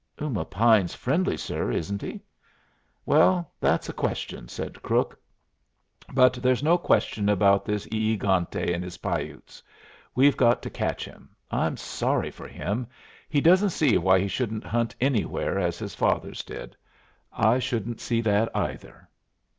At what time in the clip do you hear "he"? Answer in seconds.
2.01-2.23, 13.29-13.41, 14.19-14.27